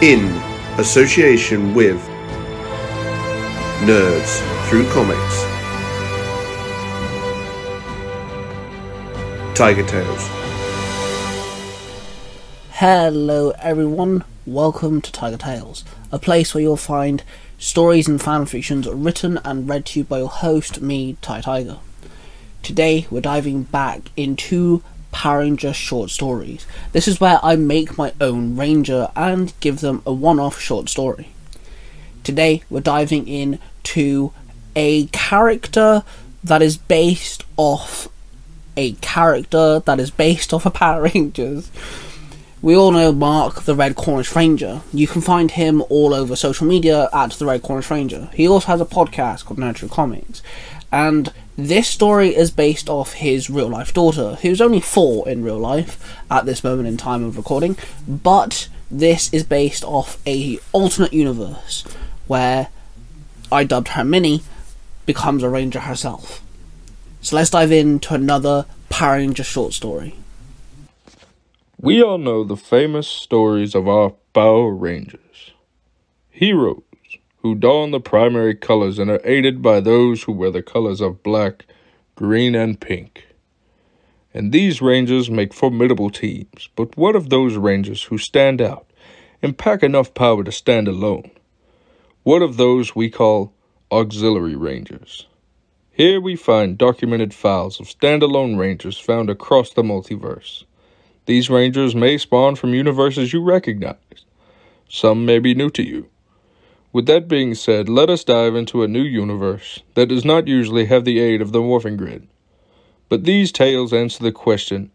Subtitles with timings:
[0.00, 0.26] in
[0.78, 2.00] association with
[3.82, 5.42] Nerds Through Comics.
[9.58, 10.28] Tiger Tales.
[12.70, 14.22] Hello, everyone.
[14.46, 17.24] Welcome to Tiger Tales, a place where you'll find
[17.58, 21.78] stories and fan fictions written and read to you by your host, me, Ty Tiger.
[22.62, 24.84] Today, we're diving back into
[25.18, 26.64] Power Ranger short stories.
[26.92, 30.88] This is where I make my own Ranger and give them a one off short
[30.88, 31.30] story.
[32.22, 34.32] Today, we're diving in to
[34.76, 36.04] a character
[36.44, 38.06] that is based off
[38.76, 41.72] a character that is based off of Power Rangers.
[42.62, 44.82] We all know Mark, the Red Cornish Ranger.
[44.92, 48.30] You can find him all over social media at the Red Cornish Ranger.
[48.34, 50.44] He also has a podcast called Nurture Comics.
[50.92, 55.58] And this story is based off his real life daughter, who's only four in real
[55.58, 57.76] life at this moment in time of recording,
[58.06, 61.82] but this is based off a alternate universe
[62.28, 62.68] where
[63.50, 64.42] I dubbed her Minnie
[65.04, 66.40] becomes a ranger herself.
[67.22, 70.14] So let's dive into another Power Ranger short story.
[71.80, 75.50] We all know the famous stories of our Power Rangers.
[76.30, 76.82] Heroes
[77.42, 81.22] who don the primary colors and are aided by those who wear the colors of
[81.22, 81.66] black,
[82.14, 83.26] green, and pink.
[84.34, 88.86] And these Rangers make formidable teams, but what of those Rangers who stand out
[89.42, 91.30] and pack enough power to stand alone?
[92.24, 93.52] What of those we call
[93.90, 95.26] auxiliary Rangers?
[95.90, 100.64] Here we find documented files of standalone Rangers found across the multiverse.
[101.26, 103.96] These Rangers may spawn from universes you recognize.
[104.88, 106.08] Some may be new to you.
[106.92, 110.86] With that being said, let us dive into a new universe that does not usually
[110.86, 112.26] have the aid of the morphing grid.
[113.08, 114.90] But these tales answer the question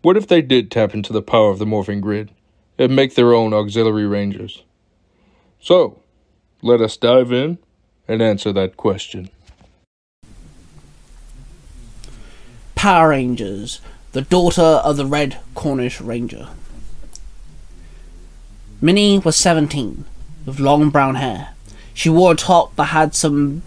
[0.00, 2.30] what if they did tap into the power of the morphing grid
[2.78, 4.62] and make their own auxiliary rangers?
[5.60, 6.00] So,
[6.62, 7.58] let us dive in
[8.06, 9.28] and answer that question.
[12.76, 13.80] Power Rangers,
[14.12, 16.48] the daughter of the Red Cornish Ranger.
[18.80, 20.04] Minnie was 17,
[20.48, 21.50] with long brown hair.
[21.92, 23.62] She wore a top that had some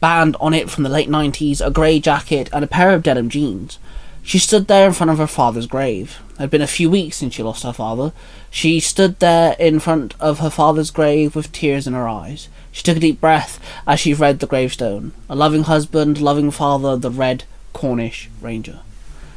[0.00, 3.28] band on it from the late 90s, a grey jacket, and a pair of denim
[3.28, 3.78] jeans.
[4.22, 6.20] She stood there in front of her father's grave.
[6.34, 8.12] It had been a few weeks since she lost her father.
[8.50, 12.48] She stood there in front of her father's grave with tears in her eyes.
[12.70, 15.12] She took a deep breath as she read the gravestone.
[15.28, 18.80] A loving husband, loving father, the Red Cornish Ranger.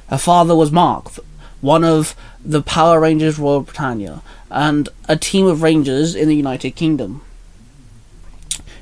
[0.10, 1.08] Her father was Mark,
[1.62, 2.16] one of
[2.46, 7.22] the Power Rangers Royal Britannia, and a team of Rangers in the United Kingdom.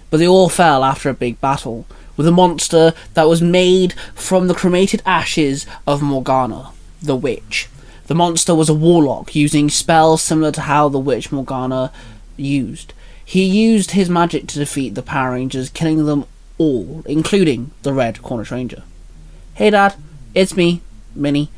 [0.10, 1.86] But they all fell after a big battle
[2.18, 7.70] with a monster that was made from the cremated ashes of Morgana, the witch.
[8.08, 11.92] The monster was a warlock using spells similar to how the witch Morgana
[12.36, 12.94] used.
[13.24, 16.26] He used his magic to defeat the Power Rangers, killing them
[16.58, 18.84] all, including the Red Cornish Ranger.
[19.54, 19.96] Hey Dad,
[20.36, 20.82] it's me,
[21.16, 21.50] Minnie.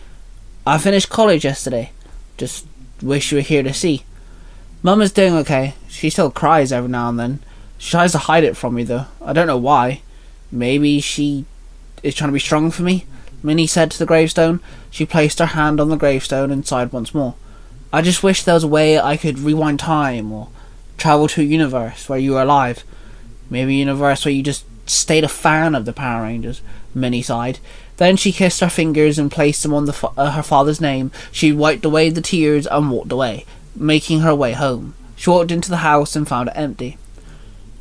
[0.68, 1.91] I finished college yesterday.
[2.38, 2.66] Just
[3.02, 4.06] wish you were here to see.
[4.82, 5.76] Mum is doing okay.
[5.88, 7.40] She still cries every now and then.
[7.78, 9.06] She tries to hide it from me though.
[9.22, 10.02] I don't know why.
[10.52, 11.46] Maybe she
[12.02, 13.06] is trying to be strong for me.
[13.42, 14.60] Minnie said to the gravestone.
[14.90, 17.36] She placed her hand on the gravestone and sighed once more.
[17.92, 20.50] I just wish there was a way I could rewind time or
[20.98, 22.84] travel to a universe where you were alive.
[23.50, 26.62] Maybe a universe where you just stayed a fan of the Power Rangers.
[26.94, 27.60] Minnie sighed.
[27.98, 31.12] Then she kissed her fingers and placed them on the fa- uh, her father's name.
[31.32, 33.46] She wiped away the tears and walked away,
[33.76, 34.96] making her way home.
[35.16, 36.98] She walked into the house and found it empty.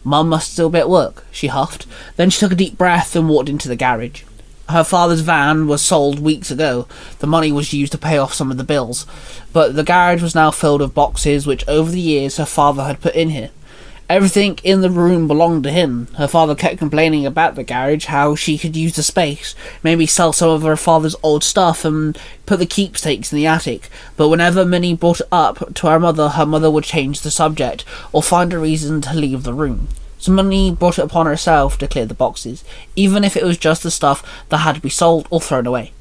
[0.05, 1.87] Mum must still be at work, she huffed.
[2.17, 4.23] Then she took a deep breath and walked into the garage.
[4.69, 6.87] Her father's van was sold weeks ago.
[7.19, 9.07] The money was used to pay off some of the bills.
[9.53, 13.01] But the garage was now filled with boxes which over the years her father had
[13.01, 13.51] put in here.
[14.09, 16.09] Everything in the room belonged to him.
[16.19, 20.33] Her father kept complaining about the garage, how she could use the space, maybe sell
[20.33, 23.89] some of her father's old stuff and put the keepsakes in the attic.
[24.17, 27.85] But whenever Minnie brought it up to her mother, her mother would change the subject
[28.13, 29.89] or find a reason to leave the room.
[30.19, 32.65] So Minnie brought it upon herself to clear the boxes,
[32.95, 35.93] even if it was just the stuff that had to be sold or thrown away.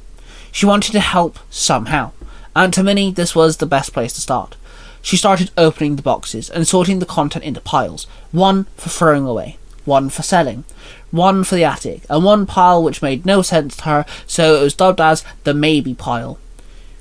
[0.51, 2.11] She wanted to help somehow,
[2.55, 4.57] and to Minnie this was the best place to start.
[5.01, 9.57] She started opening the boxes and sorting the content into piles one for throwing away,
[9.85, 10.63] one for selling,
[11.09, 14.63] one for the attic, and one pile which made no sense to her, so it
[14.63, 16.37] was dubbed as the maybe pile.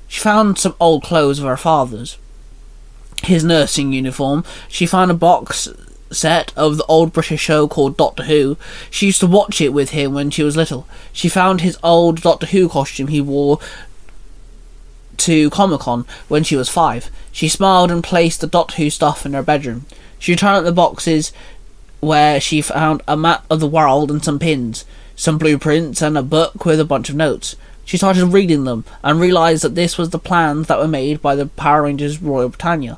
[0.07, 2.17] She found some old clothes of her father's.
[3.23, 4.43] His nursing uniform.
[4.67, 5.69] She found a box
[6.11, 8.57] set of the old British show called Doctor Who.
[8.89, 10.87] She used to watch it with him when she was little.
[11.13, 13.59] She found his old Doctor Who costume he wore
[15.21, 17.09] to Comic Con when she was five.
[17.31, 19.85] She smiled and placed the Doctor Who stuff in her bedroom.
[20.19, 21.31] She returned up the boxes
[21.99, 24.85] where she found a map of the world and some pins,
[25.15, 27.55] some blueprints, and a book with a bunch of notes.
[27.85, 31.35] She started reading them and realized that this was the plans that were made by
[31.35, 32.97] the Power Rangers Royal Britannia.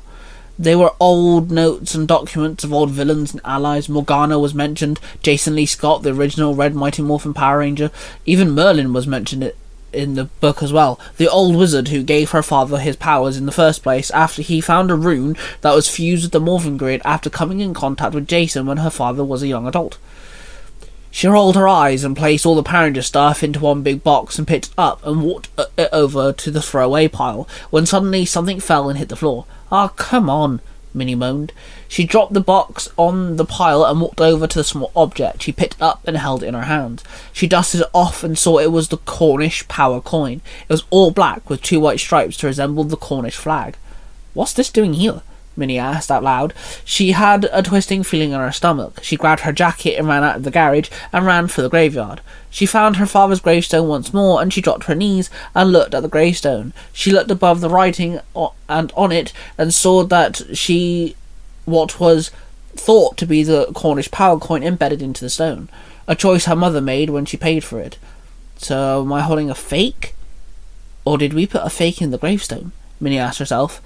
[0.58, 3.88] They were old notes and documents of old villains and allies.
[3.88, 7.90] Morgana was mentioned, Jason Lee Scott, the original Red Mighty Morphin Power Ranger.
[8.24, 9.42] Even Merlin was mentioned
[9.94, 10.98] in the book as well.
[11.16, 14.60] The old wizard who gave her father his powers in the first place after he
[14.60, 18.28] found a rune that was fused with the Morphin Grid after coming in contact with
[18.28, 19.98] Jason when her father was a young adult.
[21.14, 24.36] She rolled her eyes and placed all the Power Ranger stuff into one big box
[24.36, 28.24] and picked it up and walked uh, it over to the throwaway pile when suddenly
[28.24, 29.46] something fell and hit the floor.
[29.70, 30.60] Ah, oh, come on,
[30.94, 31.52] Minnie moaned.
[31.88, 35.42] She dropped the box on the pile and walked over to the small object.
[35.42, 37.02] She picked it up and held it in her hand.
[37.32, 40.40] She dusted it off and saw it was the Cornish power coin.
[40.68, 43.76] It was all black with two white stripes to resemble the Cornish flag.
[44.34, 45.22] What's this doing here?
[45.56, 46.52] Minnie asked out loud.
[46.84, 49.00] She had a twisting feeling in her stomach.
[49.02, 52.20] She grabbed her jacket and ran out of the garage and ran for the graveyard.
[52.50, 56.02] She found her father's gravestone once more and she dropped her knees and looked at
[56.02, 56.72] the gravestone.
[56.92, 58.20] She looked above the writing
[58.68, 61.16] and on it and saw that she
[61.64, 62.30] what was
[62.76, 65.68] thought to be the Cornish power coin embedded into the stone.
[66.06, 67.98] A choice her mother made when she paid for it.
[68.56, 70.14] So am I holding a fake?
[71.04, 72.72] Or did we put a fake in the gravestone?
[73.00, 73.80] Minnie asked herself.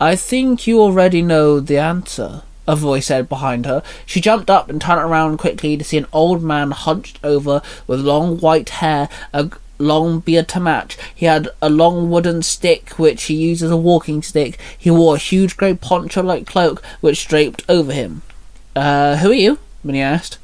[0.00, 3.82] I think you already know the answer, a voice said behind her.
[4.04, 8.00] She jumped up and turned around quickly to see an old man hunched over with
[8.00, 10.98] long white hair, a long beard to match.
[11.14, 14.58] He had a long wooden stick which he used as a walking stick.
[14.76, 18.20] He wore a huge grey poncho like cloak which draped over him.
[18.74, 19.58] Uh, who are you?
[19.82, 20.38] Minnie asked.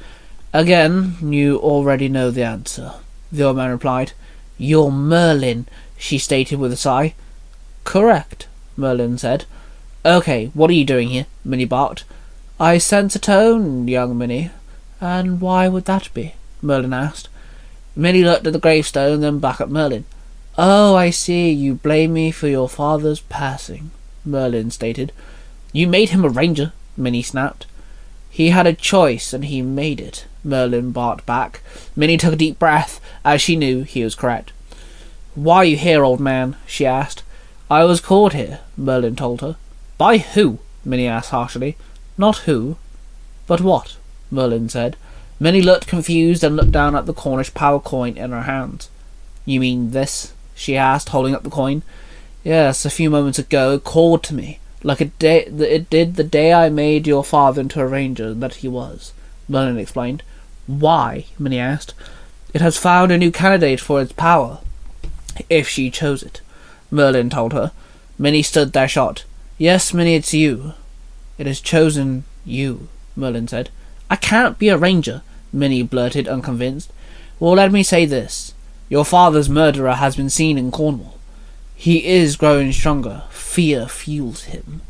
[0.55, 2.93] Again, you already know the answer,
[3.31, 4.13] the old man replied.
[4.57, 5.67] You're Merlin,
[5.99, 7.15] she stated with a sigh.
[7.85, 8.47] Correct,
[8.83, 9.45] Merlin said.
[10.05, 11.27] Okay, what are you doing here?
[11.45, 12.03] Minnie barked.
[12.59, 14.51] I sense a tone, young Minnie.
[15.01, 16.35] And why would that be?
[16.61, 17.29] Merlin asked.
[17.95, 20.05] Minnie looked at the gravestone, then back at Merlin.
[20.59, 21.53] Oh, I see.
[21.53, 23.93] You blame me for your father's passing,
[24.25, 25.13] Merlin stated.
[25.73, 27.67] You made him a ranger, Minnie snapped.
[28.31, 31.61] He had a choice, and he made it, Merlin barked back.
[31.95, 34.51] Minnie took a deep breath, as she knew he was correct.
[35.37, 36.57] Why are you here, old man?
[36.67, 37.23] she asked.
[37.71, 39.57] I was called here, Merlin told her.
[39.99, 40.59] By who?
[40.85, 41.77] Minnie asked harshly.
[42.19, 42.77] Not who,
[43.47, 43.97] but what,
[44.31, 44.97] Merlin said.
[45.41, 48.89] Minnie looked confused and looked down at the Cornish power coin in her hand.
[49.45, 50.33] You mean this?
[50.55, 51.83] she asked, holding up the coin.
[52.45, 56.25] Yes, a few moments ago it called to me, like it, day, it did the
[56.25, 59.13] day I made your father into a ranger that he was,
[59.49, 60.23] Merlin explained.
[60.67, 61.25] Why?
[61.39, 61.95] Minnie asked.
[62.53, 64.59] It has found a new candidate for its power,
[65.49, 66.41] if she chose it.
[66.93, 67.73] Merlin told her.
[68.19, 69.25] Minnie stood there shot.
[69.59, 70.75] Yes, Minnie, it's you.
[71.39, 73.71] It has chosen you, Merlin said.
[74.11, 75.23] I can't be a ranger,
[75.53, 76.93] Minnie blurted, unconvinced.
[77.41, 78.55] Well, let me say this.
[78.89, 81.19] Your father's murderer has been seen in Cornwall.
[81.75, 83.25] He is growing stronger.
[83.31, 84.83] Fear fuels him,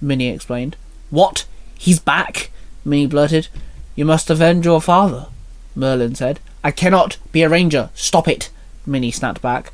[0.00, 0.76] Minnie explained.
[1.10, 1.46] What?
[1.78, 2.50] He's back?
[2.84, 3.48] Minnie blurted.
[3.94, 5.28] You must avenge your father,
[5.76, 6.40] Merlin said.
[6.64, 7.90] I cannot be a ranger.
[7.94, 8.50] Stop it,
[8.84, 9.72] Minnie snapped back.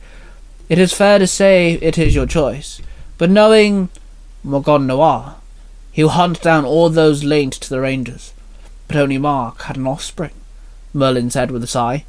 [0.70, 2.80] It is fair to say it is your choice,
[3.18, 3.88] but knowing
[4.44, 5.34] Morgan Noir,
[5.90, 8.32] he'll hunt down all those linked to the Rangers.
[8.86, 10.30] But only Mark had an offspring,
[10.94, 12.04] Merlin said with a sigh.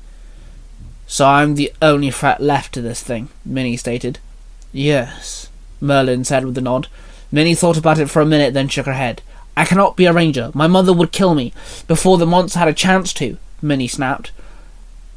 [1.08, 4.20] So I'm the only threat left to this thing, Minnie stated.
[4.72, 5.50] Yes,
[5.82, 6.88] Merlin said with a nod.
[7.32, 9.24] Minnie thought about it for a minute, then shook her head.
[9.58, 10.52] I cannot be a ranger.
[10.54, 11.52] My mother would kill me
[11.88, 14.32] before the monster had a chance to, Minnie snapped.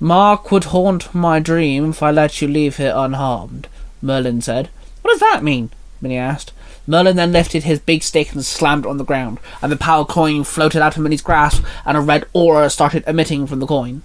[0.05, 3.69] Mark would haunt my dream if I let you leave here unharmed,
[4.03, 4.69] Merlin said.
[5.01, 5.71] What does that mean?
[5.99, 6.53] Minnie asked.
[6.87, 10.05] Merlin then lifted his big stick and slammed it on the ground, and the power
[10.05, 14.03] coin floated out of Minnie's grasp, and a red aura started emitting from the coin.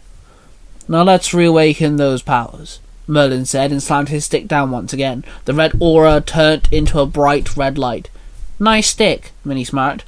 [0.88, 5.26] Now let's reawaken those powers, Merlin said, and slammed his stick down once again.
[5.44, 8.10] The red aura turned into a bright red light.
[8.58, 10.06] Nice stick, Minnie smirked.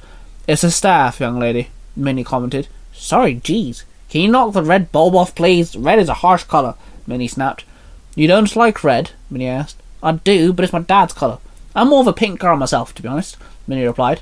[0.48, 2.68] It's a staff, young lady, Minnie commented.
[2.94, 3.84] Sorry, jeez.
[4.12, 5.74] Can you knock the red bulb off, please?
[5.74, 6.74] Red is a harsh colour,
[7.06, 7.64] Minnie snapped.
[8.14, 9.12] You don't like red?
[9.30, 9.80] Minnie asked.
[10.02, 11.38] I do, but it's my dad's colour.
[11.74, 14.20] I'm more of a pink girl myself, to be honest, Minnie replied.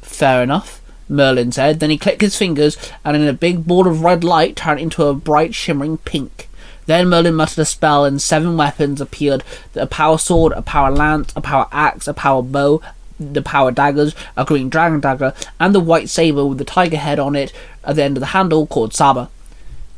[0.00, 1.78] Fair enough, Merlin said.
[1.78, 5.04] Then he clicked his fingers, and in a big ball of red light turned into
[5.04, 6.48] a bright, shimmering pink.
[6.86, 11.34] Then Merlin muttered a spell, and seven weapons appeared a power sword, a power lance,
[11.36, 12.80] a power axe, a power bow,
[13.22, 17.18] the power daggers, a green dragon dagger, and the white saber with the tiger head
[17.18, 17.52] on it
[17.84, 19.28] at the end of the handle called Saba.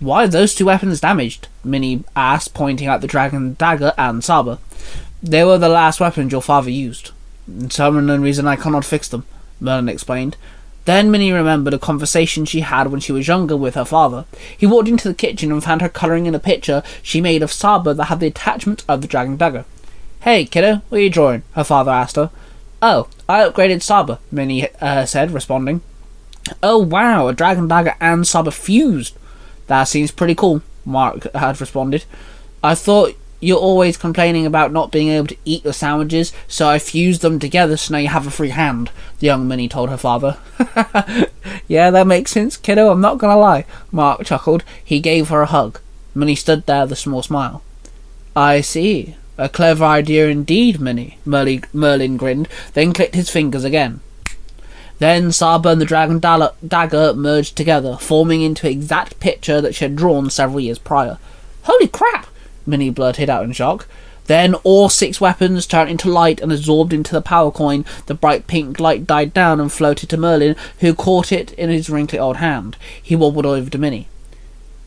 [0.00, 1.48] Why are those two weapons damaged?
[1.62, 4.58] Minnie asked, pointing at the dragon dagger and saber.
[5.22, 7.12] They were the last weapons your father used.
[7.70, 9.24] Some unknown reason I cannot fix them,
[9.60, 10.36] Merlin explained.
[10.84, 14.26] Then Minnie remembered a conversation she had when she was younger with her father.
[14.56, 17.52] He walked into the kitchen and found her colouring in a picture she made of
[17.52, 19.64] Saba that had the attachment of the dragon dagger.
[20.20, 21.42] Hey, kiddo, what are you drawing?
[21.52, 22.30] her father asked her.
[22.86, 25.80] Oh, I upgraded Saba, Minnie uh, said, responding.
[26.62, 29.16] Oh wow, a dragon dagger and Saba fused.
[29.68, 32.04] That seems pretty cool, Mark had responded.
[32.62, 36.78] I thought you're always complaining about not being able to eat your sandwiches, so I
[36.78, 39.96] fused them together so now you have a free hand, the young Minnie told her
[39.96, 40.36] father.
[41.66, 44.62] yeah, that makes sense, kiddo, I'm not gonna lie, Mark chuckled.
[44.84, 45.80] He gave her a hug.
[46.14, 47.62] Minnie stood there with a small smile.
[48.36, 49.16] I see.
[49.36, 54.00] A clever idea indeed, Minnie, Merlin, Merlin grinned, then clicked his fingers again.
[54.98, 59.96] Then Saba and the dragon dagger merged together, forming into exact picture that she had
[59.96, 61.18] drawn several years prior.
[61.62, 62.28] Holy crap!
[62.64, 63.88] Minnie blurted out in shock.
[64.26, 67.84] Then all six weapons turned into light and absorbed into the power coin.
[68.06, 71.90] The bright pink light died down and floated to Merlin, who caught it in his
[71.90, 72.76] wrinkly old hand.
[73.02, 74.08] He wobbled over to Minnie.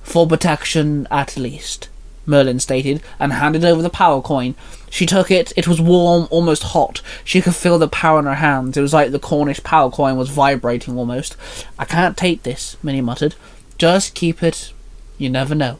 [0.01, 1.89] For protection, at least,
[2.27, 4.53] Merlin stated, and handed over the power coin.
[4.91, 5.51] She took it.
[5.57, 7.01] It was warm, almost hot.
[7.23, 8.77] She could feel the power in her hands.
[8.77, 11.35] It was like the Cornish power coin was vibrating almost.
[11.79, 13.33] I can't take this, Minnie muttered.
[13.79, 14.71] Just keep it.
[15.17, 15.79] You never know.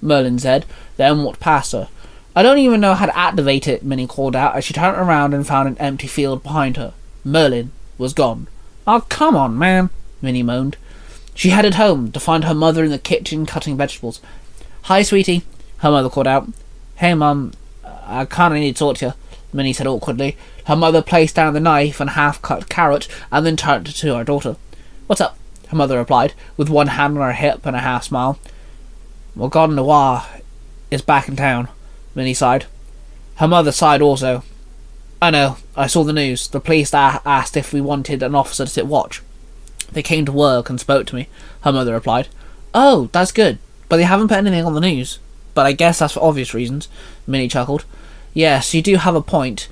[0.00, 0.64] Merlin said,
[0.96, 1.88] then walked past her.
[2.36, 5.34] I don't even know how to activate it, Minnie called out as she turned around
[5.34, 6.94] and found an empty field behind her.
[7.24, 8.46] Merlin was gone.
[8.86, 9.90] Oh, come on, man,
[10.22, 10.76] Minnie moaned.
[11.34, 14.20] She headed home to find her mother in the kitchen cutting vegetables.
[14.82, 15.42] Hi, sweetie,
[15.78, 16.48] her mother called out.
[16.96, 17.52] Hey, Mum,
[17.84, 19.12] I kinda need to talk to you,
[19.52, 20.36] Minnie said awkwardly.
[20.66, 24.56] Her mother placed down the knife and half-cut carrot and then turned to her daughter.
[25.06, 25.38] What's up?
[25.68, 28.38] Her mother replied, with one hand on her hip and a half smile.
[29.36, 30.24] Well, God Noir
[30.90, 31.68] is back in town,
[32.14, 32.66] Minnie sighed.
[33.36, 34.42] Her mother sighed also.
[35.20, 36.48] I know, I saw the news.
[36.48, 39.22] The police asked if we wanted an officer to sit watch.
[39.92, 41.28] They came to work and spoke to me,
[41.62, 42.28] her mother replied.
[42.74, 43.58] Oh, that's good,
[43.88, 45.18] but they haven't put anything on the news.
[45.58, 46.86] But I guess that's for obvious reasons,
[47.26, 47.84] Minnie chuckled.
[48.32, 49.66] Yes, you do have a point,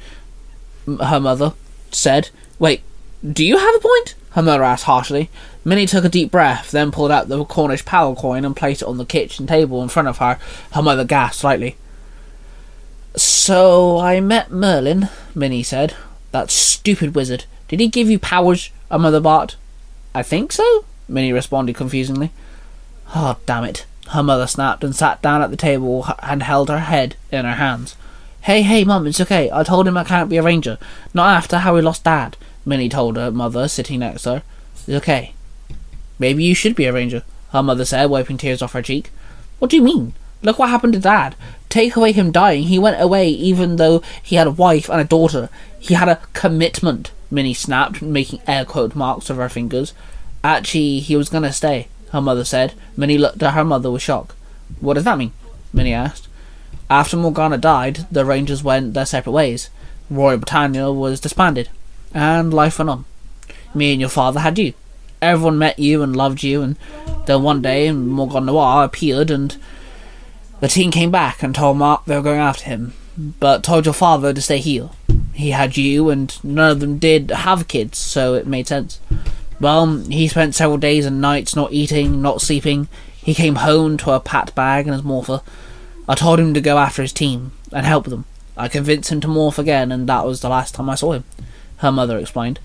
[0.84, 1.52] her mother
[1.92, 2.30] said.
[2.58, 2.82] Wait,
[3.24, 4.16] do you have a point?
[4.30, 5.30] Her mother asked harshly.
[5.64, 8.88] Minnie took a deep breath, then pulled out the Cornish power coin and placed it
[8.88, 10.40] on the kitchen table in front of her.
[10.72, 11.76] Her mother gasped slightly.
[13.14, 15.94] So I met Merlin, Minnie said.
[16.32, 17.44] That stupid wizard.
[17.68, 18.70] Did he give you powers?
[18.90, 19.54] Her mother barked.
[20.16, 22.32] I think so, Minnie responded confusingly.
[23.14, 23.86] Oh, damn it.
[24.10, 27.54] Her mother snapped and sat down at the table and held her head in her
[27.54, 27.96] hands.
[28.42, 29.50] Hey, hey, Mum, it's okay.
[29.52, 30.78] I told him I can't be a ranger.
[31.12, 34.42] Not after how we lost Dad, Minnie told her mother, sitting next to her.
[34.74, 35.34] It's okay.
[36.18, 39.10] Maybe you should be a ranger, her mother said, wiping tears off her cheek.
[39.58, 40.14] What do you mean?
[40.42, 41.34] Look what happened to Dad.
[41.68, 45.04] Take away him dying, he went away even though he had a wife and a
[45.04, 45.48] daughter.
[45.78, 49.92] He had a commitment, Minnie snapped, making air quote marks with her fingers.
[50.44, 52.74] Actually, he was gonna stay, her mother said.
[52.96, 54.34] Minnie looked at her mother with shock.
[54.80, 55.32] What does that mean?
[55.72, 56.28] Minnie asked.
[56.88, 59.70] After Morgana died, the Rangers went their separate ways.
[60.08, 61.68] Royal Britannia was disbanded,
[62.14, 63.04] and life went on.
[63.74, 64.72] Me and your father had you
[65.22, 66.76] everyone met you and loved you, and
[67.26, 69.56] then one day Morgan Noir appeared, and
[70.60, 73.94] the team came back and told Mark they were going after him, but told your
[73.94, 74.90] father to stay here.
[75.32, 79.00] He had you, and none of them did have kids, so it made sense.
[79.58, 82.88] Well, he spent several days and nights not eating, not sleeping.
[83.16, 85.40] He came home to a pat bag and his morpher.
[86.08, 88.26] I told him to go after his team and help them.
[88.56, 91.24] I convinced him to morph again, and that was the last time I saw him,
[91.78, 92.60] her mother explained.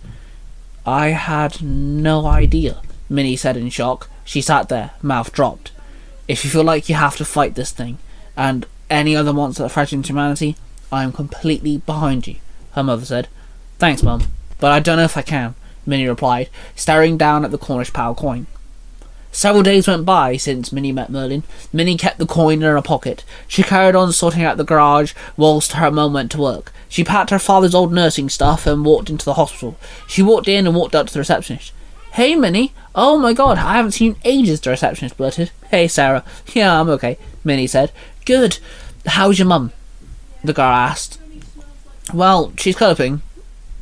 [0.86, 4.10] I had no idea, Minnie said in shock.
[4.24, 5.72] She sat there, mouth dropped.
[6.28, 7.98] If you feel like you have to fight this thing,
[8.38, 10.56] and any other monster that threatens humanity,
[10.92, 12.36] I am completely behind you,
[12.74, 13.28] her mother said.
[13.80, 14.24] Thanks, Mum,
[14.60, 18.16] but I don't know if I can, Minnie replied, staring down at the Cornish power
[18.16, 18.48] coin.
[19.32, 21.44] Several days went by since Minnie met Merlin.
[21.72, 23.24] Minnie kept the coin in her pocket.
[23.48, 26.74] She carried on sorting out the garage whilst her mum went to work.
[26.90, 29.78] She packed her father's old nursing stuff and walked into the hospital.
[30.06, 31.72] She walked in and walked up to the receptionist.
[32.14, 32.74] Hey, Minnie.
[32.94, 35.52] Oh my god, I haven't seen ages, the receptionist blurted.
[35.70, 36.26] Hey, Sarah.
[36.54, 37.94] Yeah, I'm okay, Minnie said.
[38.26, 38.60] Good.
[39.06, 39.72] How's your mum?
[40.44, 41.22] The girl asked.
[42.14, 43.22] Well, she's coping.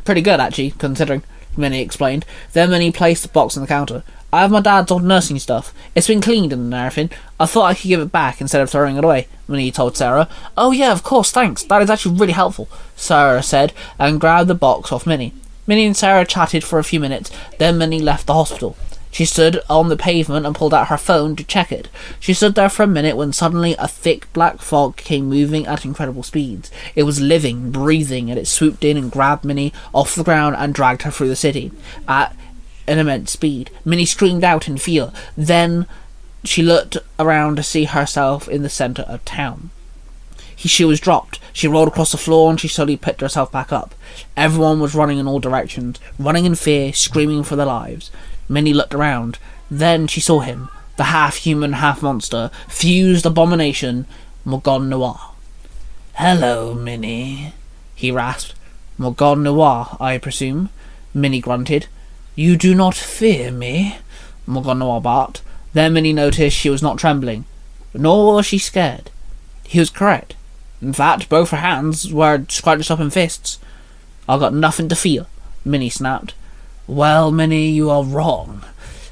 [0.05, 1.23] Pretty good, actually, considering,
[1.57, 2.25] Minnie explained.
[2.53, 4.03] Then Minnie placed the box on the counter.
[4.31, 5.73] I have my dad's old nursing stuff.
[5.95, 7.09] It's been cleaned and everything.
[7.39, 10.29] I thought I could give it back instead of throwing it away, Minnie told Sarah.
[10.55, 11.63] Oh yeah, of course, thanks.
[11.63, 15.33] That is actually really helpful, Sarah said, and grabbed the box off Minnie.
[15.65, 18.75] Minnie and Sarah chatted for a few minutes, then Minnie left the hospital.
[19.11, 21.89] She stood on the pavement and pulled out her phone to check it.
[22.19, 25.83] She stood there for a minute when suddenly a thick black fog came moving at
[25.83, 26.71] incredible speeds.
[26.95, 30.73] It was living, breathing, and it swooped in and grabbed Minnie off the ground and
[30.73, 31.71] dragged her through the city
[32.07, 32.35] at
[32.87, 33.71] an immense speed.
[33.83, 35.11] Minnie screamed out in fear.
[35.35, 35.87] Then
[36.43, 39.71] she looked around to see herself in the centre of town.
[40.55, 41.39] She was dropped.
[41.53, 43.95] She rolled across the floor and she slowly picked herself back up.
[44.35, 48.11] Everyone was running in all directions, running in fear, screaming for their lives.
[48.49, 49.37] Minnie looked around.
[49.71, 54.05] Then she saw him, the half human, half monster, fused abomination,
[54.43, 55.19] Morgon Noir.
[56.13, 57.53] Hello, Minnie,
[57.95, 58.55] he rasped.
[58.97, 60.69] Morgon Noir, I presume,
[61.13, 61.85] Minnie grunted.
[62.35, 63.97] You do not fear me,
[64.47, 65.41] Morgon Noir barked.
[65.73, 67.45] Then Minnie noticed she was not trembling,
[67.93, 69.11] nor was she scared.
[69.63, 70.35] He was correct.
[70.81, 73.59] In fact, both her hands were scrunched up in fists.
[74.27, 75.27] I got nothing to fear,
[75.63, 76.33] Minnie snapped.
[76.89, 78.63] Well, Minnie, you are wrong,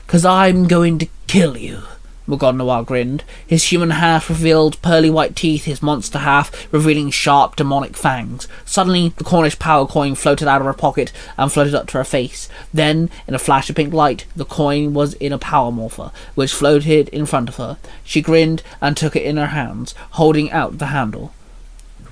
[0.07, 1.83] 'cause I'm going to kill you.
[2.27, 3.23] Noir grinned.
[3.45, 8.47] His human half revealed pearly white teeth, his monster half revealing sharp demonic fangs.
[8.65, 12.03] Suddenly, the Cornish power coin floated out of her pocket and floated up to her
[12.03, 12.49] face.
[12.73, 16.53] Then, in a flash of pink light, the coin was in a power morpher, which
[16.53, 17.77] floated in front of her.
[18.03, 21.31] She grinned and took it in her hands, holding out the handle.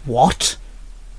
[0.06, 0.58] What?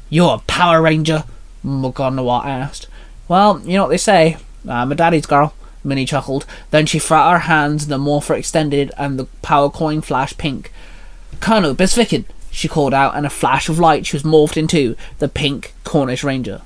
[0.08, 1.24] You're a Power Ranger?
[1.64, 2.86] Noir asked.
[3.28, 4.36] Well, you know what they say.
[4.68, 5.54] Ah, I'm a daddy's girl.
[5.82, 6.46] Minnie chuckled.
[6.70, 10.72] Then she out her hands, and the morpher extended, and the power coin flashed pink.
[11.40, 14.96] Kernow bys vyken, she called out, and a flash of light she was morphed into
[15.18, 16.62] the pink Cornish Ranger.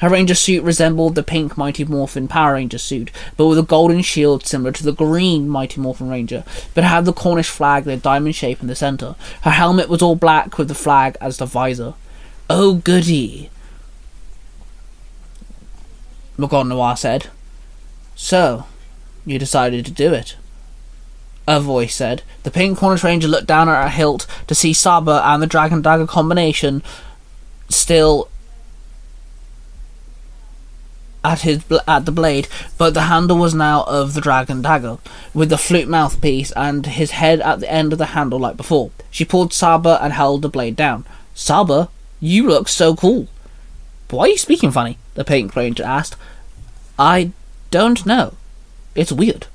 [0.00, 4.00] Her ranger suit resembled the pink Mighty Morphin Power Ranger suit, but with a golden
[4.00, 6.42] shield similar to the green Mighty Morphin Ranger,
[6.74, 9.14] but had the Cornish flag a diamond shape in the centre.
[9.42, 11.92] Her helmet was all black with the flag as the visor.
[12.48, 13.50] Oh goody,
[16.48, 17.28] Noir said.
[18.14, 18.66] So,
[19.24, 20.36] you decided to do it.
[21.46, 22.22] A voice said.
[22.42, 25.82] The pink Cornish Ranger looked down at her hilt to see Saba and the Dragon
[25.82, 26.82] Dagger combination
[27.68, 28.28] still
[31.22, 34.98] at his at the blade, but the handle was now of the dragon dagger,
[35.34, 38.90] with the flute mouthpiece and his head at the end of the handle like before.
[39.10, 41.04] She pulled Saba and held the blade down.
[41.34, 41.88] Saba,
[42.20, 43.28] you look so cool.
[44.08, 44.98] Why are you speaking funny?
[45.14, 46.16] The Pink Ranger asked.
[47.00, 47.32] I
[47.70, 48.34] don't know.
[48.94, 49.46] It's weird.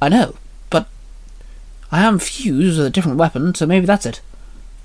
[0.00, 0.34] I know,
[0.70, 0.88] but
[1.92, 4.20] I am fused with a different weapon, so maybe that's it.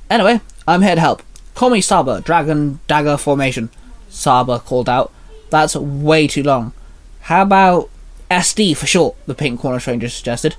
[0.08, 1.24] Anyway, I'm here to help.
[1.56, 3.72] Call me Saba, Dragon Dagger Formation.
[4.08, 5.12] Saba called out.
[5.50, 6.74] That's way too long.
[7.22, 7.90] How about
[8.30, 9.16] SD for short?
[9.26, 10.56] The Pink Cornish Ranger suggested.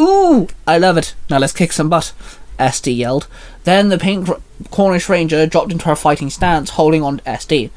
[0.00, 1.14] Ooh, I love it.
[1.30, 2.12] Now let's kick some butt.
[2.58, 3.28] SD yelled.
[3.62, 4.28] Then the Pink
[4.72, 7.70] Cornish Ranger dropped into her fighting stance, holding on to SD.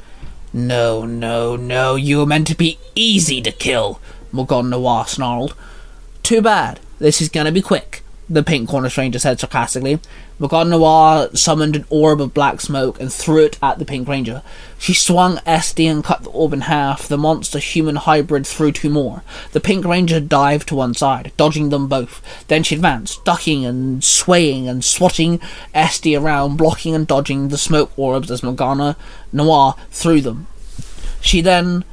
[0.56, 3.98] No, no, no, you were meant to be easy to kill,
[4.32, 5.52] Morgon Noir snarled.
[6.22, 6.78] Too bad.
[7.00, 10.00] This is gonna be quick, the Pink Cornish Ranger said sarcastically.
[10.38, 14.42] Morgon Noir summoned an orb of black smoke and threw it at the Pink Ranger.
[14.78, 17.06] She swung SD and cut the orb in half.
[17.06, 19.22] The monster human hybrid threw two more.
[19.52, 22.22] The Pink Ranger dived to one side, dodging them both.
[22.48, 25.38] Then she advanced, ducking and swaying and swatting
[25.74, 28.96] SD around, blocking and dodging the smoke orbs as Morgana
[29.32, 30.46] Noir threw them.
[31.20, 31.84] She then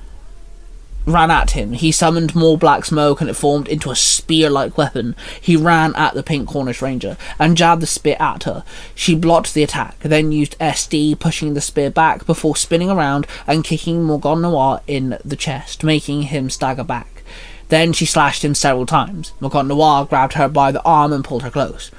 [1.05, 1.73] ran at him.
[1.73, 5.15] He summoned more black smoke and it formed into a spear like weapon.
[5.39, 8.63] He ran at the pink Cornish Ranger and jabbed the spear at her.
[8.95, 13.63] She blocked the attack, then used SD, pushing the spear back before spinning around and
[13.63, 17.23] kicking Morgon Noir in the chest, making him stagger back.
[17.69, 19.31] Then she slashed him several times.
[19.39, 21.89] Morgon Noir grabbed her by the arm and pulled her close.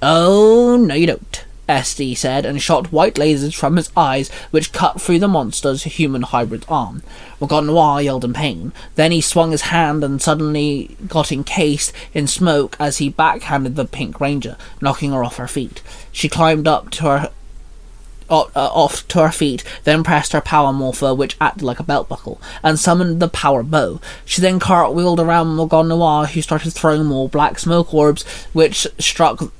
[0.00, 1.44] Oh, no, you don't.
[1.68, 6.22] SD said, and shot white lasers from his eyes, which cut through the monster's human
[6.22, 7.02] hybrid arm.
[7.40, 8.72] Morgon Noir yelled in pain.
[8.94, 13.84] Then he swung his hand and suddenly got encased in smoke as he backhanded the
[13.84, 15.82] Pink Ranger, knocking her off her feet.
[16.10, 17.30] She climbed up to her
[18.30, 22.08] uh, off to her feet, then pressed her power morpher, which acted like a belt
[22.08, 24.00] buckle, and summoned the power bow.
[24.24, 29.50] She then cartwheeled around Morgon Noir, who started throwing more black smoke orbs, which struck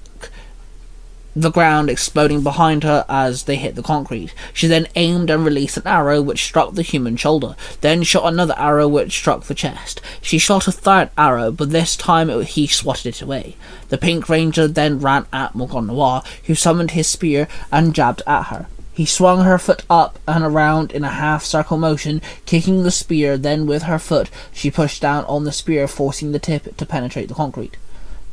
[1.40, 4.34] the ground exploding behind her as they hit the concrete.
[4.52, 8.54] She then aimed and released an arrow which struck the human shoulder, then shot another
[8.58, 10.00] arrow which struck the chest.
[10.20, 13.56] She shot a third arrow, but this time it, he swatted it away.
[13.88, 18.46] The Pink Ranger then ran at Morgon Noir, who summoned his spear and jabbed at
[18.46, 18.66] her.
[18.92, 23.38] He swung her foot up and around in a half circle motion, kicking the spear,
[23.38, 27.28] then with her foot she pushed down on the spear, forcing the tip to penetrate
[27.28, 27.76] the concrete.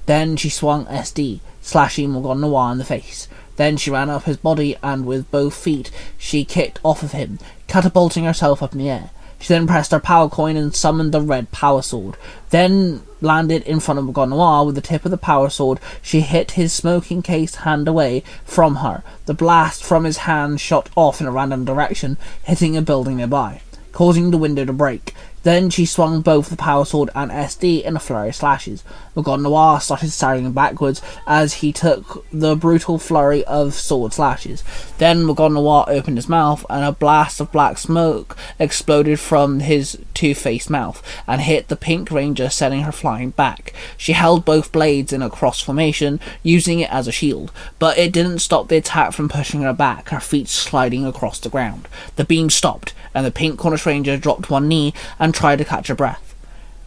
[0.06, 3.28] Then she swung SD, slashing Morgon Noir in the face.
[3.56, 7.40] Then she ran up his body and with both feet she kicked off of him,
[7.68, 9.12] catapulting herself up in the air.
[9.40, 12.18] She then pressed her power coin and summoned the red power sword.
[12.50, 15.80] Then landed in front of Morgon Noir with the tip of the power sword.
[16.02, 19.04] She hit his smoking cased hand away from her.
[19.26, 23.62] The blast from his hand shot off in a random direction, hitting a building nearby,
[23.92, 25.14] causing the window to break.
[25.46, 28.84] Then she swung both the power sword and SD in a flurry of slashes.
[29.16, 34.64] Morgon Noir started staggering backwards as he took the brutal flurry of sword slashes.
[34.98, 40.00] Then Morgon Noir opened his mouth and a blast of black smoke exploded from his
[40.16, 43.72] two-faced mouth and hit the Pink Ranger, sending her flying back.
[43.98, 48.12] She held both blades in a cross formation, using it as a shield, but it
[48.12, 51.88] didn't stop the attack from pushing her back, her feet sliding across the ground.
[52.16, 55.88] The beam stopped, and the Pink Cornish Ranger dropped one knee and tried to catch
[55.88, 56.34] her breath.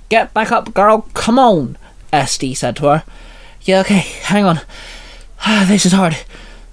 [0.08, 1.76] Get back up, girl, come on,
[2.12, 3.04] SD said to her.
[3.62, 4.60] Yeah, okay, hang on.
[5.66, 6.16] This is hard.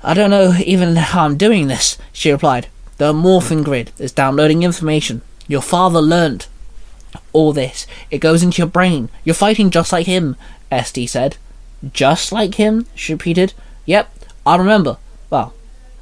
[0.04, 2.68] I don't know even how I'm doing this, she replied.
[2.98, 5.22] The morphing grid is downloading information.
[5.48, 6.48] Your father learned
[7.34, 7.86] all this.
[8.10, 9.10] It goes into your brain.
[9.24, 10.36] You're fighting just like him,
[10.72, 11.38] SD said.
[11.92, 12.88] Just like him?
[12.96, 13.54] she repeated.
[13.86, 14.12] Yep,
[14.46, 14.98] I remember.
[15.30, 15.54] Well,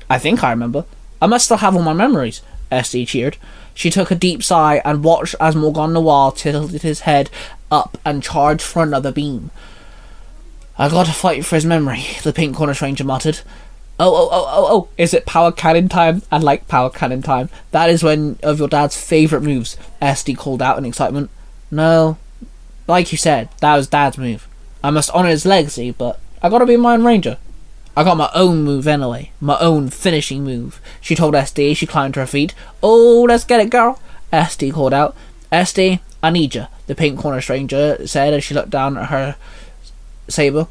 [0.10, 0.86] I think I remember.
[1.22, 2.42] I must still have all my memories,
[2.82, 3.38] SD cheered.
[3.74, 7.30] She took a deep sigh and watched as Morgan Noir tilted his head
[7.72, 9.52] up and charged for another beam.
[10.78, 13.42] I gotta fight for his memory, the Pink Cornish Ranger muttered.
[14.00, 16.24] Oh, oh, oh, oh, oh, is it power cannon time?
[16.32, 17.50] I like power cannon time.
[17.72, 21.30] That is one of your dad's favourite moves, SD called out in excitement.
[21.70, 22.18] No,
[22.88, 24.48] like you said, that was dad's move.
[24.84, 27.38] I must honour his legacy, but I gotta be my own ranger.
[27.96, 29.32] I got my own move anyway.
[29.40, 30.82] My own finishing move.
[31.00, 32.56] She told SD she climbed to her feet.
[32.82, 34.00] Oh, let's get it, girl.
[34.32, 35.16] SD called out.
[35.52, 39.36] SD, I need you, the pink Cornish Ranger said as she looked down at her
[40.28, 40.68] saber.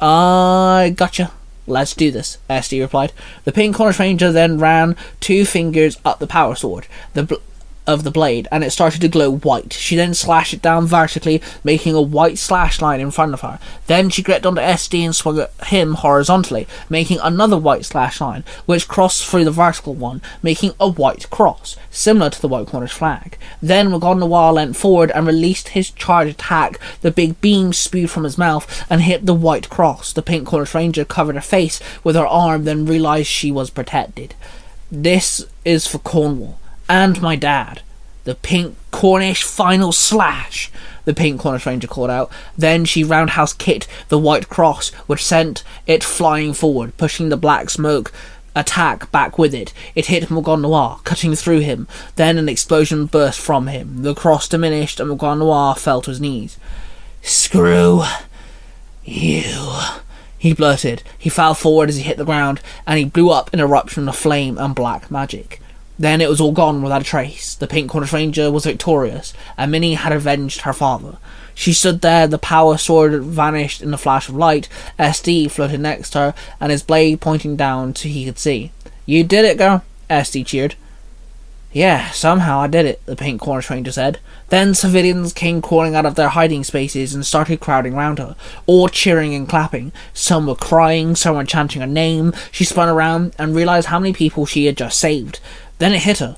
[0.00, 1.30] I gotcha.
[1.68, 3.12] Let's do this, SD replied.
[3.44, 6.86] The pink Cornish Ranger then ran two fingers up the power sword.
[7.14, 7.40] The
[7.86, 9.72] of the blade and it started to glow white.
[9.72, 13.58] She then slashed it down vertically, making a white slash line in front of her.
[13.86, 18.44] Then she gripped onto SD and swung at him horizontally, making another white slash line,
[18.66, 22.92] which crossed through the vertical one, making a white cross, similar to the White Cornish
[22.92, 23.38] flag.
[23.62, 26.78] Then Morgon Noir leant forward and released his charge attack.
[27.00, 30.12] The big beam spewed from his mouth and hit the white cross.
[30.12, 34.34] The pink Cornish Ranger covered her face with her arm, then realized she was protected.
[34.90, 37.82] This is for Cornwall and my dad.
[38.24, 40.70] The pink Cornish final slash,
[41.04, 42.30] the pink Cornish Ranger called out.
[42.58, 47.70] Then she roundhouse kicked the white cross, which sent it flying forward, pushing the black
[47.70, 48.12] smoke
[48.56, 49.72] attack back with it.
[49.94, 51.86] It hit Morgan Noir, cutting through him.
[52.16, 54.02] Then an explosion burst from him.
[54.02, 56.58] The cross diminished, and Morgan Noir fell to his knees.
[57.22, 58.02] Screw
[59.04, 59.80] you,
[60.38, 61.02] he blurted.
[61.16, 64.16] He fell forward as he hit the ground, and he blew up in eruption of
[64.16, 65.60] flame and black magic.
[65.98, 67.54] Then it was all gone without a trace.
[67.54, 71.16] The Pink Cornish Ranger was victorious, and Minnie had avenged her father.
[71.54, 74.68] She stood there, the power sword vanished in a flash of light.
[74.98, 78.72] SD floated next to her, and his blade pointing down so he could see.
[79.06, 80.74] You did it, girl, SD cheered.
[81.72, 84.18] Yeah, somehow I did it, the Pink Cornish Ranger said.
[84.48, 88.34] Then civilians came crawling out of their hiding spaces and started crowding round her,
[88.66, 89.92] all cheering and clapping.
[90.14, 92.32] Some were crying, some were chanting her name.
[92.50, 95.38] She spun around and realized how many people she had just saved.
[95.78, 96.36] Then it hit her.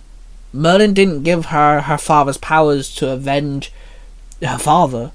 [0.53, 3.73] Merlin didn't give her her father's powers to avenge
[4.43, 5.13] her father,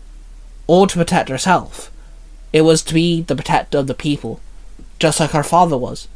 [0.67, 1.91] or to protect herself.
[2.51, 4.39] It was to be the protector of the people,
[4.99, 6.07] just like her father was.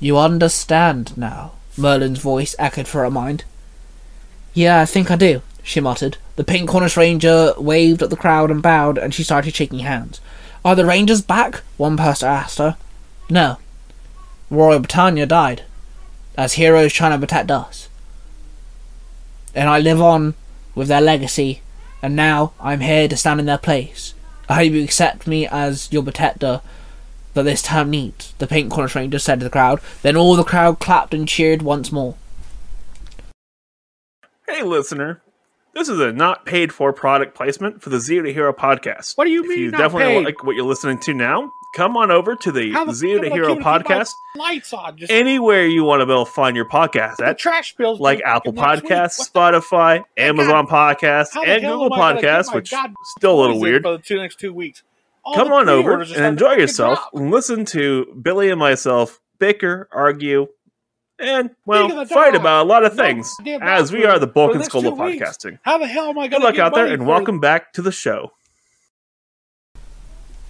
[0.00, 3.44] You understand now, Merlin's voice echoed through her mind.
[4.54, 6.16] Yeah, I think I do, she muttered.
[6.36, 10.20] The pink Cornish Ranger waved at the crowd and bowed, and she started shaking hands.
[10.64, 11.62] Are the Rangers back?
[11.76, 12.76] One person asked her.
[13.28, 13.58] No.
[14.50, 15.64] Royal Britannia died
[16.38, 17.88] as heroes trying to protect us.
[19.54, 20.34] And I live on
[20.74, 21.62] with their legacy,
[22.00, 24.14] and now I'm here to stand in their place.
[24.48, 26.62] I hope you accept me as your protector
[27.34, 29.80] that this town needs, the Pink corner Cornish Ranger said to the crowd.
[30.02, 32.14] Then all the crowd clapped and cheered once more.
[34.46, 35.20] Hey, listener.
[35.74, 39.16] This is a not paid for product placement for the Zero to Hero podcast.
[39.16, 40.24] What do you if mean you definitely paid?
[40.24, 43.48] like what you're listening to now, come on over to the the Zero to Hero
[43.48, 44.10] keeping- keep my podcast.
[44.36, 44.96] Lights on.
[44.96, 48.00] Just Anywhere you want to be able to find your podcast at, trash bills.
[48.00, 48.52] like Apple.
[48.52, 53.38] Podcasts, the- Spotify, Amazon Podcasts, and Google am I gonna keep Podcasts, which God still
[53.38, 53.82] a little weird.
[53.82, 54.82] For the two next two weeks.
[55.24, 56.98] All Come on over and enjoy yourself.
[56.98, 57.10] drop.
[57.14, 60.48] Listen to Billy and myself bicker, argue,
[61.18, 63.32] and well, Speak of the fight about a lot of things.
[63.38, 65.22] goddamn As we are the for bulk the and next of weeks.
[65.24, 65.58] podcasting.
[65.62, 67.08] How the hell am I Good going to good luck get out there, and for-
[67.08, 68.32] welcome back to the show.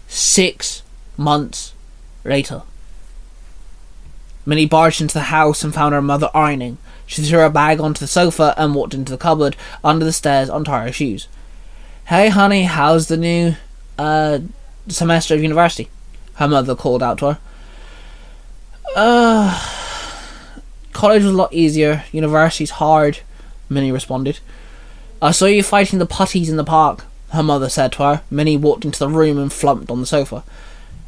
[0.06, 0.82] Six
[1.16, 1.74] months
[2.24, 2.62] later.
[4.46, 6.78] Minnie barged into the house and found her mother ironing.
[7.06, 10.48] She threw her bag onto the sofa and walked into the cupboard under the stairs
[10.48, 11.28] untie her shoes.
[12.06, 13.54] Hey, honey, how's the new
[13.98, 14.38] uh,
[14.88, 15.88] semester of university?
[16.34, 17.38] Her mother called out to her.
[18.96, 19.84] Uh,
[20.98, 22.02] college was a lot easier.
[22.10, 23.20] University's hard,
[23.68, 24.40] Minnie responded.
[25.22, 28.22] I saw you fighting the putties in the park, her mother said to her.
[28.32, 30.42] Minnie walked into the room and flumped on the sofa.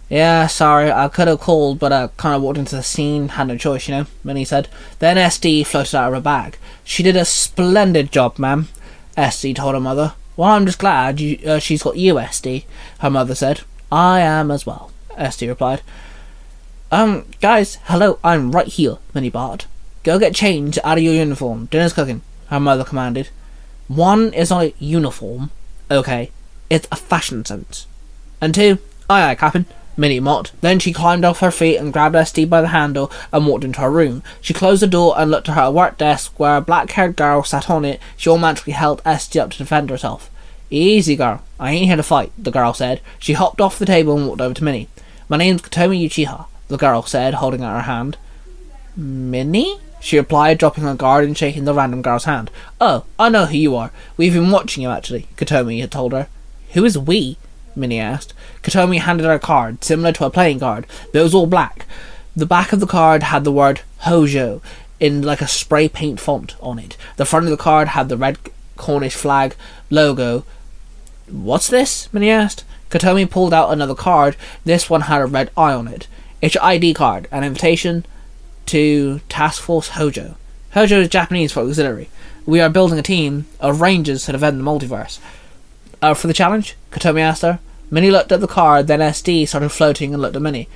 [0.09, 3.48] Yeah, sorry, I could have called, but I kind of walked into the scene, had
[3.48, 4.68] no choice, you know, Minnie said.
[5.00, 6.57] Then SD floated out of her bag.
[6.85, 8.68] She did a splendid job, ma'am,
[9.16, 10.14] SD told her mother.
[10.37, 12.64] Well, I'm just glad you, uh, she's got you, SD,
[13.00, 13.62] her mother said.
[13.90, 15.83] I am as well, SD replied.
[16.92, 19.66] Um, guys, hello, I'm right here, Minnie barked.
[20.03, 21.67] Go get changed out of your uniform.
[21.67, 23.29] Dinner's cooking, her mother commanded.
[23.89, 25.51] One is not a uniform,
[25.91, 26.31] okay,
[26.71, 27.87] it's a fashion sense.
[28.41, 28.79] And two,
[29.11, 30.59] aye aye, Captain, Minnie mocked.
[30.63, 33.81] Then she climbed off her feet and grabbed SD by the handle and walked into
[33.81, 34.23] her room.
[34.41, 37.43] She closed the door and looked at her work desk where a black haired girl
[37.43, 38.01] sat on it.
[38.17, 40.31] She automatically held SD up to defend herself.
[40.71, 41.43] Easy, girl.
[41.59, 43.01] I ain't here to fight, the girl said.
[43.19, 44.89] She hopped off the table and walked over to Minnie.
[45.29, 48.17] My name's Katomi Uchiha, the girl said, holding out her hand.
[48.97, 49.79] Minnie?
[50.01, 52.51] She replied, dropping her guard and shaking the random girl's hand.
[52.81, 53.93] Oh, I know who you are.
[54.17, 56.29] We've been watching you, actually, Katomi had told her.
[56.73, 57.37] Who is we?
[57.77, 58.33] Minnie asked.
[58.63, 61.87] Katomi handed her a card, similar to a playing card, but it was all black.
[62.35, 64.63] The back of the card had the word Hojo
[64.99, 66.97] in like a spray paint font on it.
[67.17, 68.39] The front of the card had the red
[68.77, 69.55] Cornish flag
[69.91, 70.45] logo.
[71.29, 72.13] What's this?
[72.13, 72.65] Minnie asked.
[72.91, 74.37] Katomi pulled out another card.
[74.65, 76.09] This one had a red eye on it.
[76.41, 78.05] It's your ID card, an invitation
[78.71, 80.37] to Task Force Hojo.
[80.75, 82.09] Hojo is Japanese for auxiliary.
[82.47, 85.19] We are building a team of rangers to defend the multiverse.
[86.01, 86.77] Uh, for the challenge?
[86.93, 87.59] Katomi asked her.
[87.91, 90.69] Minnie looked at the card, then SD started floating and looked at Minnie.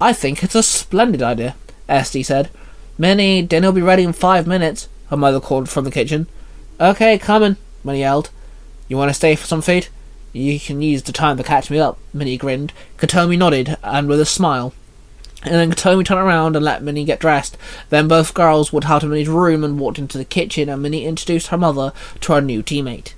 [0.00, 1.56] I think it's a splendid idea,
[1.88, 2.50] SD said.
[2.98, 6.28] Minnie, dinner'll be ready in five minutes, her mother called from the kitchen.
[6.80, 8.30] Okay, coming, Minnie yelled.
[8.86, 9.88] You want to stay for some food?
[10.32, 12.72] You can use the time to catch me up, Minnie grinned.
[12.96, 14.72] Katomi nodded, and with a smile.
[15.44, 17.58] And then Katomi turned around and let Minnie get dressed.
[17.90, 21.04] Then both girls walked out of Minnie's room and walked into the kitchen, and Minnie
[21.04, 23.12] introduced her mother to her new teammate.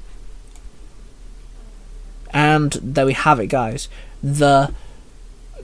[2.30, 3.88] And there we have it, guys.
[4.22, 4.74] The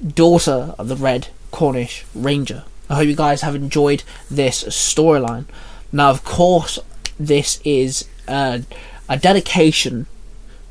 [0.06, 2.64] daughter of the Red Cornish Ranger.
[2.88, 5.46] I hope you guys have enjoyed this storyline.
[5.90, 6.78] Now, of course,
[7.18, 8.62] this is a,
[9.08, 10.06] a dedication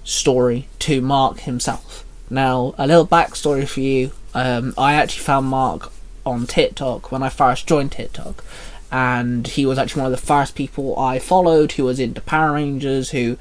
[0.04, 2.06] story to Mark himself.
[2.30, 4.12] Now, a little backstory for you.
[4.34, 5.91] Um, I actually found Mark
[6.26, 8.44] on TikTok when I first joined TikTok,
[8.91, 12.54] and he was actually one of the first people I followed who was into Power
[12.54, 13.38] Rangers, who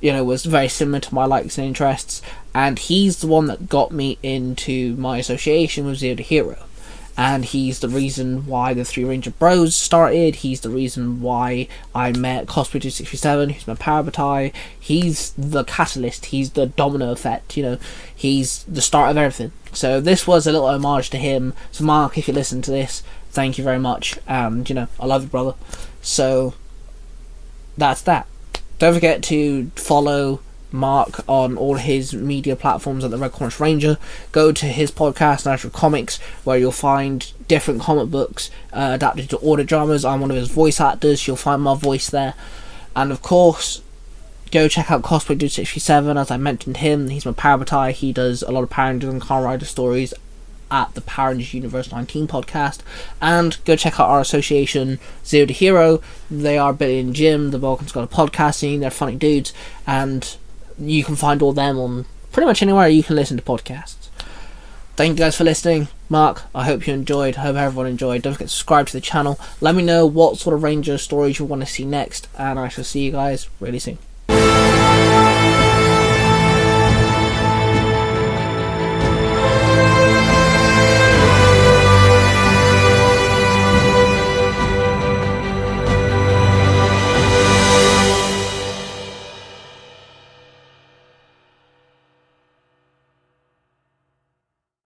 [0.00, 2.22] you know, was very similar to my likes and interests,
[2.54, 6.56] and he's the one that got me into my association with Zero to Hero.
[7.20, 10.36] And he's the reason why the Three Ranger Bros started.
[10.36, 14.54] He's the reason why I met Cosplay 267, who's my Parabatai.
[14.80, 16.26] He's the catalyst.
[16.26, 17.58] He's the domino effect.
[17.58, 17.78] You know,
[18.16, 19.52] he's the start of everything.
[19.74, 21.52] So this was a little homage to him.
[21.70, 23.02] So Mark, if you listen to this,
[23.32, 24.18] thank you very much.
[24.26, 25.56] And you know, I love you, brother.
[26.00, 26.54] So
[27.76, 28.26] that's that.
[28.78, 30.40] Don't forget to follow
[30.72, 33.98] Mark on all his media platforms at the Red Cornish Ranger.
[34.32, 39.38] Go to his podcast, Natural Comics, where you'll find different comic books uh, adapted to
[39.38, 40.04] audio dramas.
[40.04, 41.26] I'm one of his voice actors.
[41.26, 42.34] You'll find my voice there.
[42.94, 43.82] And of course,
[44.50, 46.16] go check out Cosplay Dude 67.
[46.16, 47.92] As I mentioned him, he's my Parabatai.
[47.92, 50.14] He does a lot of Power and Kamen Rider stories
[50.70, 52.80] at the Power Rangers Universe 19 podcast.
[53.20, 56.02] And go check out our association, Zero to Hero.
[56.30, 58.80] They are Billy and Jim, the Balkans Balkan Scholar podcasting.
[58.80, 59.52] They're funny dudes.
[59.86, 60.36] And
[60.80, 64.08] you can find all them on pretty much anywhere you can listen to podcasts.
[64.96, 65.88] Thank you guys for listening.
[66.08, 67.36] Mark, I hope you enjoyed.
[67.36, 68.22] I hope everyone enjoyed.
[68.22, 69.40] Don't forget to subscribe to the channel.
[69.60, 72.28] Let me know what sort of Ranger stories you want to see next.
[72.36, 73.98] And I shall see you guys really soon.